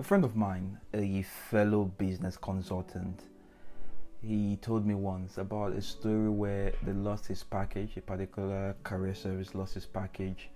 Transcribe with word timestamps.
A 0.00 0.04
friend 0.04 0.24
of 0.24 0.36
mine, 0.36 0.78
a 0.94 1.22
fellow 1.22 1.84
business 1.84 2.36
consultant, 2.36 3.24
he 4.22 4.56
told 4.62 4.86
me 4.86 4.94
once 4.94 5.38
about 5.38 5.72
a 5.72 5.82
story 5.82 6.30
where 6.30 6.72
they 6.84 6.92
lost 6.92 7.26
his 7.26 7.42
package, 7.42 7.96
a 7.96 8.00
particular 8.00 8.76
career 8.84 9.12
service 9.12 9.56
lost 9.56 9.74
his 9.74 9.86
package. 9.86 10.50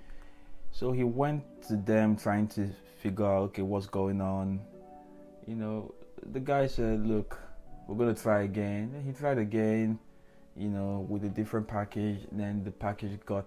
So 0.71 0.93
he 0.93 1.03
went 1.03 1.43
to 1.67 1.75
them 1.77 2.15
trying 2.15 2.47
to 2.49 2.69
figure 3.01 3.27
out, 3.27 3.43
okay, 3.47 3.63
what's 3.63 3.87
going 3.87 4.21
on. 4.21 4.61
You 5.48 5.56
know, 5.56 5.93
the 6.30 6.38
guy 6.38 6.68
said, 6.68 7.04
look, 7.04 7.36
we're 7.88 7.96
going 7.96 8.14
to 8.14 8.22
try 8.22 8.43
again. 8.43 8.93
And 8.95 9.04
he 9.04 9.12
tried 9.12 9.38
again, 9.38 9.98
you 10.56 10.68
know, 10.68 11.04
with 11.09 11.24
a 11.24 11.29
different 11.29 11.66
package. 11.66 12.20
And 12.30 12.38
then 12.38 12.62
the 12.62 12.70
package 12.70 13.18
got 13.27 13.46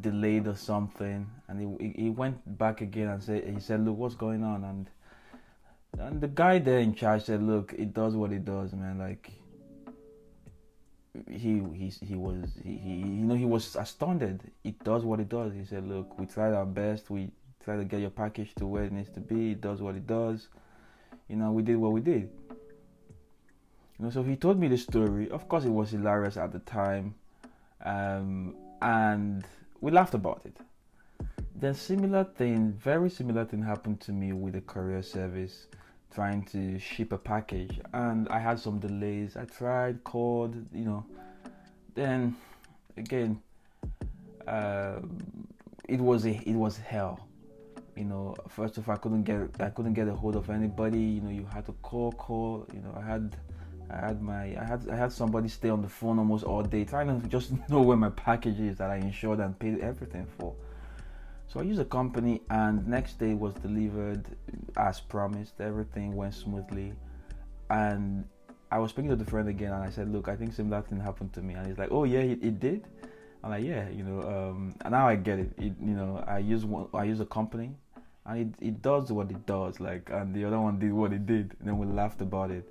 delayed 0.00 0.46
or 0.46 0.54
something. 0.54 1.28
And 1.48 1.80
he, 1.80 2.02
he 2.04 2.10
went 2.10 2.56
back 2.58 2.80
again 2.80 3.08
and 3.08 3.20
said, 3.20 3.44
he 3.44 3.58
said, 3.58 3.84
look, 3.84 3.96
what's 3.96 4.14
going 4.14 4.44
on? 4.44 4.62
And 4.62 4.88
and 5.98 6.20
the 6.20 6.28
guy 6.28 6.58
there 6.58 6.78
in 6.78 6.94
charge 6.94 7.24
said, 7.24 7.42
"Look, 7.42 7.74
it 7.76 7.94
does 7.94 8.14
what 8.14 8.32
it 8.32 8.44
does, 8.44 8.72
man. 8.72 8.98
Like 8.98 9.30
he 11.28 11.62
he 11.74 11.88
he 11.88 12.14
was 12.14 12.50
he, 12.62 12.76
he 12.76 12.94
you 12.96 13.24
know 13.24 13.34
he 13.34 13.44
was 13.44 13.76
astounded. 13.76 14.42
It 14.64 14.82
does 14.84 15.04
what 15.04 15.20
it 15.20 15.28
does. 15.28 15.54
He 15.54 15.64
said, 15.64 15.86
"Look, 15.88 16.18
we 16.18 16.26
tried 16.26 16.54
our 16.54 16.66
best. 16.66 17.10
We 17.10 17.30
tried 17.64 17.78
to 17.78 17.84
get 17.84 18.00
your 18.00 18.10
package 18.10 18.54
to 18.56 18.66
where 18.66 18.84
it 18.84 18.92
needs 18.92 19.10
to 19.10 19.20
be. 19.20 19.52
It 19.52 19.60
does 19.60 19.80
what 19.80 19.94
it 19.94 20.06
does. 20.06 20.48
You 21.28 21.36
know, 21.36 21.52
we 21.52 21.62
did 21.62 21.76
what 21.76 21.92
we 21.92 22.00
did." 22.00 22.30
You 23.98 24.04
know, 24.04 24.10
so 24.10 24.22
he 24.22 24.36
told 24.36 24.58
me 24.58 24.68
the 24.68 24.76
story. 24.76 25.30
Of 25.30 25.48
course, 25.48 25.64
it 25.64 25.70
was 25.70 25.90
hilarious 25.90 26.36
at 26.36 26.52
the 26.52 26.58
time, 26.58 27.14
um, 27.82 28.54
and 28.82 29.44
we 29.80 29.90
laughed 29.90 30.14
about 30.14 30.42
it. 30.44 30.56
Then 31.58 31.72
similar 31.72 32.24
thing, 32.24 32.72
very 32.72 33.08
similar 33.08 33.46
thing 33.46 33.62
happened 33.62 34.02
to 34.02 34.12
me 34.12 34.34
with 34.34 34.52
the 34.52 34.60
courier 34.60 35.00
service 35.00 35.68
trying 36.14 36.42
to 36.44 36.78
ship 36.78 37.12
a 37.12 37.18
package 37.18 37.80
and 37.92 38.28
I 38.28 38.38
had 38.38 38.58
some 38.58 38.78
delays. 38.78 39.36
I 39.36 39.44
tried, 39.44 40.02
called, 40.04 40.54
you 40.72 40.84
know. 40.84 41.04
Then 41.94 42.36
again, 42.96 43.40
uh, 44.46 45.00
it 45.88 46.00
was 46.00 46.26
a 46.26 46.40
it 46.48 46.54
was 46.54 46.76
hell. 46.76 47.26
You 47.96 48.04
know, 48.04 48.34
first 48.48 48.76
of 48.76 48.88
all, 48.88 48.94
I 48.94 48.98
couldn't 48.98 49.22
get 49.22 49.40
I 49.60 49.70
couldn't 49.70 49.94
get 49.94 50.08
a 50.08 50.14
hold 50.14 50.36
of 50.36 50.50
anybody. 50.50 51.00
You 51.00 51.20
know, 51.22 51.30
you 51.30 51.46
had 51.52 51.66
to 51.66 51.72
call, 51.82 52.12
call. 52.12 52.66
You 52.74 52.80
know, 52.80 52.94
I 52.96 53.02
had 53.02 53.36
I 53.90 54.06
had 54.06 54.22
my 54.22 54.44
I 54.60 54.64
had 54.64 54.88
I 54.90 54.96
had 54.96 55.12
somebody 55.12 55.48
stay 55.48 55.70
on 55.70 55.80
the 55.80 55.88
phone 55.88 56.18
almost 56.18 56.44
all 56.44 56.62
day 56.62 56.84
trying 56.84 57.20
to 57.20 57.28
just 57.36 57.52
know 57.68 57.80
where 57.82 57.96
my 57.96 58.10
package 58.10 58.60
is 58.60 58.76
that 58.78 58.90
I 58.90 58.96
insured 58.96 59.40
and 59.40 59.58
paid 59.58 59.80
everything 59.80 60.26
for. 60.38 60.54
So 61.48 61.60
I 61.60 61.62
used 61.62 61.80
a 61.80 61.84
company, 61.84 62.42
and 62.50 62.86
next 62.86 63.18
day 63.18 63.34
was 63.34 63.54
delivered 63.54 64.24
as 64.76 65.00
promised. 65.00 65.60
Everything 65.60 66.14
went 66.16 66.34
smoothly, 66.34 66.92
and 67.70 68.24
I 68.70 68.78
was 68.78 68.90
speaking 68.90 69.10
to 69.10 69.16
the 69.16 69.24
friend 69.24 69.48
again, 69.48 69.72
and 69.72 69.82
I 69.82 69.90
said, 69.90 70.12
"Look, 70.12 70.28
I 70.28 70.34
think 70.34 70.52
similar 70.52 70.82
thing 70.82 71.00
happened 71.00 71.32
to 71.34 71.42
me." 71.42 71.54
And 71.54 71.66
he's 71.66 71.78
like, 71.78 71.90
"Oh 71.92 72.04
yeah, 72.04 72.20
it, 72.20 72.42
it 72.42 72.58
did." 72.58 72.84
I'm 73.44 73.50
like, 73.50 73.64
"Yeah, 73.64 73.88
you 73.88 74.02
know." 74.02 74.22
Um, 74.22 74.74
and 74.80 74.90
now 74.92 75.06
I 75.06 75.14
get 75.14 75.38
it. 75.38 75.52
it. 75.56 75.74
You 75.80 75.94
know, 75.94 76.24
I 76.26 76.38
use 76.38 76.64
one. 76.64 76.88
I 76.92 77.04
use 77.04 77.20
a 77.20 77.26
company, 77.26 77.76
and 78.24 78.38
it 78.40 78.66
it 78.66 78.82
does 78.82 79.12
what 79.12 79.30
it 79.30 79.46
does. 79.46 79.78
Like, 79.78 80.10
and 80.10 80.34
the 80.34 80.44
other 80.44 80.60
one 80.60 80.80
did 80.80 80.92
what 80.92 81.12
it 81.12 81.26
did, 81.26 81.54
and 81.60 81.68
then 81.68 81.78
we 81.78 81.86
laughed 81.86 82.20
about 82.20 82.50
it. 82.50 82.64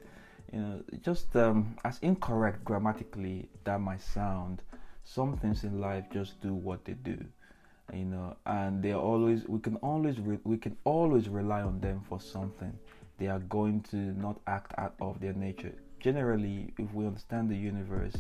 You 0.52 0.60
know, 0.60 0.84
just 1.02 1.34
um, 1.38 1.78
as 1.86 1.98
incorrect 2.00 2.66
grammatically 2.66 3.48
that 3.64 3.80
might 3.80 4.02
sound, 4.02 4.62
some 5.06 5.38
things 5.38 5.64
in 5.64 5.80
life 5.80 6.06
just 6.12 6.42
do 6.42 6.54
what 6.54 6.84
they 6.86 6.94
do 6.94 7.18
you 7.94 8.06
know 8.06 8.36
and 8.46 8.82
they 8.82 8.92
are 8.92 9.02
always 9.02 9.48
we 9.48 9.60
can 9.60 9.76
always 9.78 10.20
re- 10.20 10.40
we 10.44 10.58
can 10.58 10.76
always 10.84 11.30
rely 11.30 11.62
on 11.62 11.80
them 11.80 12.02
for 12.08 12.20
something. 12.20 12.78
They 13.18 13.28
are 13.28 13.40
going 13.40 13.82
to 13.92 13.98
not 13.98 14.40
act 14.48 14.74
out 14.78 14.96
of 15.00 15.20
their 15.20 15.34
nature. 15.34 15.74
Generally 16.00 16.74
if 16.78 16.94
we 16.94 17.06
understand 17.06 17.50
the 17.50 17.56
universe 17.56 18.16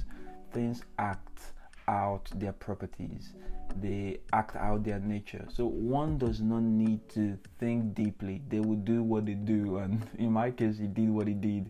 things 0.51 0.83
act 0.99 1.51
out 1.87 2.29
their 2.35 2.53
properties. 2.53 3.33
They 3.81 4.19
act 4.31 4.55
out 4.55 4.83
their 4.83 4.99
nature. 4.99 5.45
So 5.53 5.65
one 5.65 6.17
does 6.17 6.39
not 6.39 6.61
need 6.61 7.07
to 7.09 7.37
think 7.59 7.93
deeply. 7.93 8.41
They 8.47 8.59
will 8.59 8.77
do 8.77 9.03
what 9.03 9.25
they 9.25 9.33
do 9.33 9.77
and 9.77 10.05
in 10.17 10.31
my 10.31 10.51
case 10.51 10.77
he 10.77 10.87
did 10.87 11.09
what 11.09 11.27
he 11.27 11.33
did. 11.33 11.69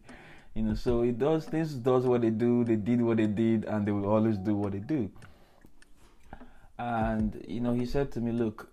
You 0.53 0.64
know 0.64 0.74
so 0.74 1.02
it 1.02 1.19
does 1.19 1.46
things 1.46 1.74
does 1.74 2.06
what 2.06 2.22
they 2.22 2.30
do 2.30 2.64
they 2.64 2.78
did 2.78 3.02
what 3.02 3.18
they 3.18 3.28
did 3.28 3.66
and 3.66 3.86
they 3.86 3.92
will 3.92 4.09
always 4.09 4.38
do 4.38 4.56
what 4.56 4.72
they 4.72 4.80
do 4.80 5.12
and 6.78 7.44
you 7.47 7.62
know 7.62 7.74
he 7.74 7.86
said 7.86 8.12
to 8.12 8.19
me 8.19 8.31
look 8.31 8.69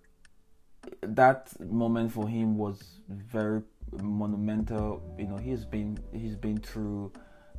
that 1.02 1.48
moment 1.60 2.12
for 2.12 2.28
him 2.28 2.56
was 2.56 3.00
very 3.08 3.62
monumental. 4.00 5.02
You 5.18 5.26
know 5.26 5.36
he's 5.36 5.64
been 5.64 5.98
he's 6.12 6.34
been 6.36 6.58
through 6.58 7.12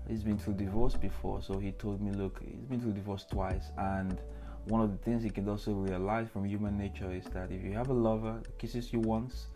he's 0.08 0.24
been 0.24 0.38
through 0.38 0.56
divorce 0.56 0.96
before. 0.96 1.42
So 1.42 1.60
he 1.60 1.72
told 1.72 2.02
me 2.02 2.12
look 2.12 2.42
he's 2.44 2.66
been 2.66 2.82
through 2.82 2.94
divorce 2.94 3.26
twice. 3.26 3.72
And 3.78 4.20
one 4.66 4.82
of 4.82 4.92
the 4.92 4.98
things 4.98 5.24
he 5.24 5.30
can 5.30 5.48
also 5.48 5.74
realize 5.74 6.28
from 6.30 6.46
human 6.46 6.78
nature 6.78 7.12
is 7.12 7.26
that 7.34 7.52
if 7.52 7.64
you 7.64 7.74
have 7.74 7.90
a 7.90 7.94
lover 7.94 8.40
that 8.44 8.58
kisses 8.58 8.94
you 8.94 9.00
once 9.00 9.48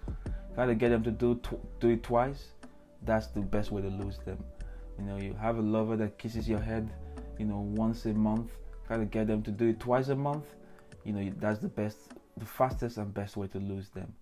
try 0.54 0.66
to 0.66 0.76
get 0.76 0.90
them 0.90 1.04
to 1.04 1.12
do 1.12 1.36
tw- 1.36 1.80
do 1.80 1.90
it 1.90 2.04
twice 2.04 2.50
that's 3.04 3.28
the 3.28 3.40
best 3.40 3.72
way 3.72 3.82
to 3.82 3.90
lose 3.90 4.18
them. 4.26 4.38
You 5.00 5.06
know 5.06 5.18
you 5.18 5.34
have 5.40 5.58
a 5.58 5.62
lover 5.62 5.96
that 5.98 6.18
kisses 6.18 6.48
your 6.48 6.60
head 6.60 6.90
you 7.38 7.46
know 7.46 7.60
once 7.60 8.06
a 8.06 8.14
month 8.14 8.52
try 8.86 8.98
to 8.98 9.06
get 9.06 9.28
them 9.28 9.44
to 9.44 9.52
do 9.52 9.68
it 9.68 9.80
twice 9.80 10.10
a 10.10 10.16
month 10.16 10.46
you 11.08 11.14
know 11.14 11.34
that's 11.40 11.60
the 11.60 11.70
best 11.70 11.98
the 12.36 12.46
fastest 12.46 12.98
and 12.98 13.14
best 13.14 13.38
way 13.38 13.48
to 13.48 13.60
lose 13.60 13.90
them. 13.90 14.14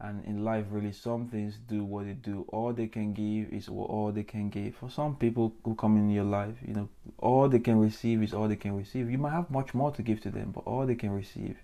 And 0.00 0.24
in 0.24 0.44
life 0.44 0.64
really 0.70 0.92
some 0.92 1.28
things 1.28 1.58
do 1.68 1.84
what 1.84 2.06
they 2.06 2.14
do. 2.14 2.46
All 2.48 2.72
they 2.72 2.86
can 2.86 3.12
give 3.12 3.52
is 3.52 3.68
all 3.68 4.10
they 4.14 4.22
can 4.22 4.48
give. 4.48 4.74
For 4.74 4.88
some 4.88 5.14
people 5.16 5.52
who 5.62 5.74
come 5.74 5.98
in 5.98 6.08
your 6.08 6.24
life 6.24 6.54
you 6.66 6.72
know 6.72 6.88
all 7.18 7.48
they 7.48 7.58
can 7.58 7.78
receive 7.78 8.22
is 8.22 8.32
all 8.32 8.48
they 8.48 8.56
can 8.56 8.74
receive. 8.74 9.10
You 9.10 9.18
might 9.18 9.32
have 9.32 9.50
much 9.50 9.74
more 9.74 9.90
to 9.92 10.02
give 10.02 10.20
to 10.22 10.30
them 10.30 10.52
but 10.52 10.64
all 10.64 10.86
they 10.86 10.94
can 10.94 11.10
receive 11.10 11.56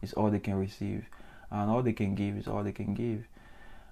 is 0.00 0.14
all 0.14 0.30
they 0.30 0.40
can 0.40 0.54
receive. 0.54 1.04
And 1.50 1.70
all 1.70 1.82
they 1.82 1.92
can 1.92 2.14
give 2.14 2.36
is 2.36 2.48
all 2.48 2.64
they 2.64 2.72
can 2.72 2.94
give. 2.94 3.24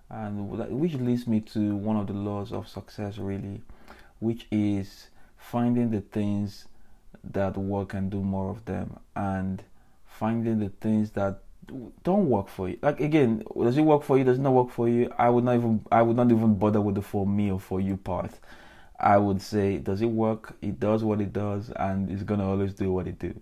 And 0.08 0.48
which 0.48 0.94
leads 0.94 1.26
me 1.26 1.40
to 1.52 1.76
one 1.76 1.98
of 1.98 2.06
the 2.06 2.14
laws 2.14 2.52
of 2.52 2.66
success 2.66 3.18
really 3.18 3.60
which 4.18 4.46
is 4.50 5.08
finding 5.36 5.90
the 5.90 6.00
things 6.00 6.66
that 7.24 7.56
work 7.56 7.94
and 7.94 8.10
do 8.10 8.20
more 8.20 8.50
of 8.50 8.64
them. 8.66 8.98
And 9.16 9.62
finding 10.20 10.58
the 10.58 10.68
things 10.68 11.10
that 11.12 11.40
don't 12.04 12.28
work 12.28 12.48
for 12.48 12.68
you. 12.68 12.78
Like 12.82 13.00
again, 13.00 13.42
does 13.58 13.78
it 13.78 13.82
work 13.82 14.02
for 14.02 14.18
you? 14.18 14.24
Does 14.24 14.38
it 14.38 14.42
not 14.42 14.52
work 14.52 14.70
for 14.70 14.86
you? 14.88 15.10
I 15.18 15.30
would 15.30 15.44
not 15.44 15.54
even 15.54 15.84
I 15.90 16.02
would 16.02 16.16
not 16.16 16.30
even 16.30 16.54
bother 16.56 16.80
with 16.80 16.96
the 16.96 17.02
for 17.02 17.26
me 17.26 17.50
or 17.50 17.58
for 17.58 17.80
you 17.80 17.96
part. 17.96 18.38
I 18.98 19.16
would 19.16 19.40
say, 19.40 19.78
does 19.78 20.02
it 20.02 20.10
work? 20.10 20.56
It 20.60 20.78
does 20.78 21.02
what 21.02 21.22
it 21.22 21.32
does, 21.32 21.70
and 21.70 22.10
it's 22.10 22.22
gonna 22.22 22.46
always 22.46 22.74
do 22.74 22.92
what 22.92 23.06
it 23.06 23.18
do. 23.18 23.34